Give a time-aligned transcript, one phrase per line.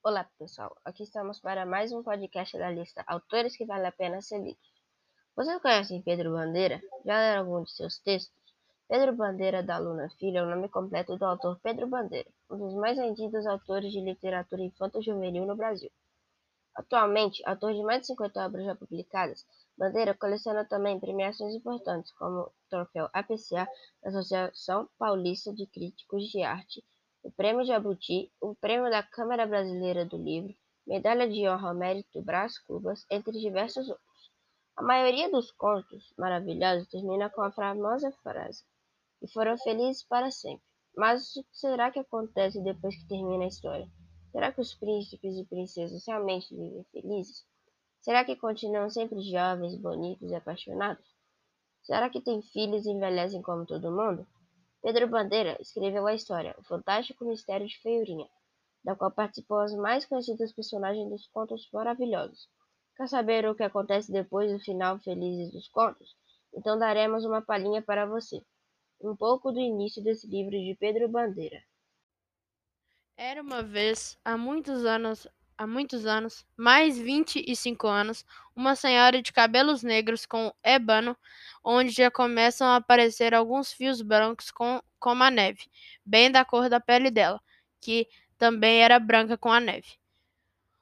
[0.00, 4.22] Olá pessoal, aqui estamos para mais um podcast da lista Autores que vale a pena
[4.22, 4.72] ser lidos.
[5.34, 6.80] Vocês conhecem Pedro Bandeira?
[7.04, 8.32] Já leram algum de seus textos?
[8.88, 12.74] Pedro Bandeira da Luna Filho é o nome completo do autor Pedro Bandeira, um dos
[12.74, 15.90] mais vendidos autores de literatura infanto-juvenil no Brasil.
[16.76, 19.44] Atualmente, autor de mais de 50 obras já publicadas,
[19.76, 23.68] Bandeira coleciona também premiações importantes como o Troféu APCA
[24.00, 26.84] da Associação Paulista de Críticos de Arte
[27.38, 30.52] Prêmio Jabuti, o Prêmio da Câmara Brasileira do Livro,
[30.84, 34.32] Medalha de Honra ao Mérito Brás Cubas, entre diversos outros.
[34.76, 38.64] A maioria dos contos maravilhosos termina com a famosa frase:
[39.22, 40.64] E foram felizes para sempre.
[40.96, 43.88] Mas o que será que acontece depois que termina a história?
[44.32, 47.46] Será que os príncipes e princesas realmente vivem felizes?
[48.00, 51.06] Será que continuam sempre jovens, bonitos e apaixonados?
[51.84, 54.26] Será que têm filhos e envelhecem como todo mundo?
[54.88, 58.26] Pedro Bandeira escreveu a história O Fantástico Mistério de Feiurinha,
[58.82, 62.48] da qual participam as mais conhecidas personagens dos contos maravilhosos.
[62.96, 66.16] Quer saber o que acontece depois do final feliz dos contos?
[66.54, 68.42] Então daremos uma palhinha para você.
[68.98, 71.62] Um pouco do início desse livro de Pedro Bandeira.
[73.14, 78.76] Era uma vez, há muitos anos, há muitos anos, mais vinte e cinco anos, uma
[78.76, 81.16] senhora de cabelos negros com ébano,
[81.64, 85.68] onde já começam a aparecer alguns fios brancos com, como a neve,
[86.06, 87.40] bem da cor da pele dela,
[87.80, 88.06] que
[88.38, 89.98] também era branca com a neve.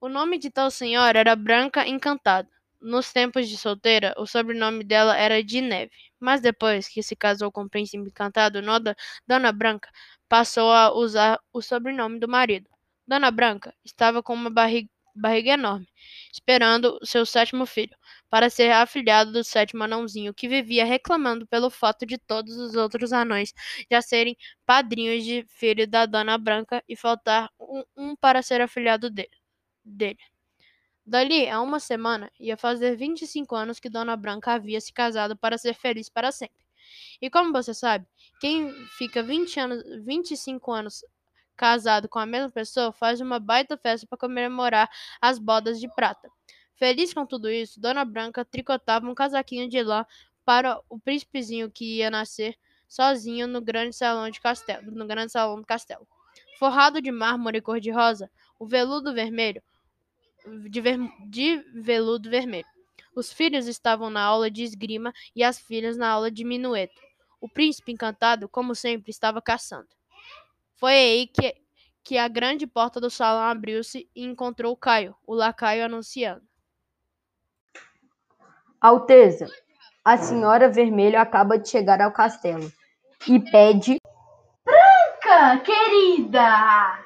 [0.00, 2.48] O nome de tal senhora era Branca Encantada.
[2.80, 7.50] Nos tempos de solteira, o sobrenome dela era de Neve, mas depois que se casou
[7.50, 9.90] com o príncipe encantado, Noda, Dona Branca
[10.28, 12.70] passou a usar o sobrenome do marido.
[13.08, 15.88] Dona Branca estava com uma barriga, barriga enorme,
[16.30, 17.96] esperando seu sétimo filho,
[18.28, 23.10] para ser afilhado do sétimo anãozinho, que vivia reclamando pelo fato de todos os outros
[23.10, 23.54] anões
[23.90, 29.08] já serem padrinhos de filho da Dona Branca e faltar um, um para ser afilhado
[29.08, 29.30] dele.
[29.82, 30.18] dele.
[31.06, 35.56] Dali a uma semana ia fazer 25 anos que Dona Branca havia se casado para
[35.56, 36.62] ser feliz para sempre.
[37.22, 38.06] E como você sabe,
[38.40, 41.02] quem fica 20 anos, 25 anos
[41.58, 44.88] casado com a mesma pessoa faz uma baita festa para comemorar
[45.20, 46.30] as bodas de prata.
[46.76, 50.06] Feliz com tudo isso, Dona Branca tricotava um casaquinho de lã
[50.44, 52.56] para o príncipezinho que ia nascer
[52.88, 56.06] sozinho no grande salão de castelo, no grande salão do castelo.
[56.58, 59.60] Forrado de mármore cor-de-rosa, o veludo vermelho,
[60.70, 60.98] de, ver,
[61.28, 62.66] de veludo vermelho.
[63.14, 67.00] Os filhos estavam na aula de esgrima e as filhas na aula de minueto.
[67.40, 69.97] O príncipe encantado, como sempre, estava caçando.
[70.78, 71.56] Foi aí que,
[72.04, 76.46] que a grande porta do salão abriu-se e encontrou Caio, o lacaio, anunciando.
[78.80, 79.48] Alteza,
[80.04, 82.72] a senhora Vermelho acaba de chegar ao castelo
[83.26, 83.98] e pede.
[84.64, 87.04] Branca, querida!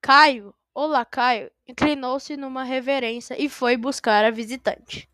[0.00, 5.08] Caio, o lacaio, inclinou-se numa reverência e foi buscar a visitante.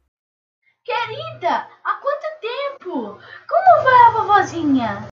[0.83, 3.21] Querida, há quanto tempo?
[3.47, 5.09] Como vai a vovozinha?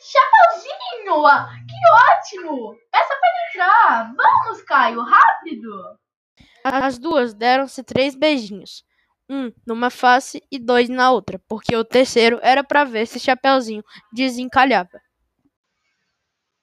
[0.00, 0.83] Chapeuzinho!
[1.14, 2.76] Que ótimo!
[2.90, 4.14] Peça para entrar!
[4.16, 5.98] Vamos, Caio, rápido!
[6.64, 8.84] As duas deram-se três beijinhos,
[9.30, 13.84] um numa face e dois na outra, porque o terceiro era para ver se Chapeuzinho
[14.12, 15.00] desencalhava.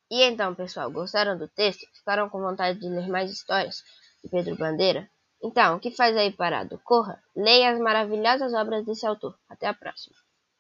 [0.10, 1.88] E então, pessoal, gostaram do texto?
[1.94, 3.82] Ficaram com vontade de ler mais histórias
[4.22, 5.10] de Pedro Bandeira?
[5.42, 6.78] Então, o que faz aí parado?
[6.84, 9.40] Corra, leia as maravilhosas obras desse autor.
[9.50, 10.16] Até a próxima!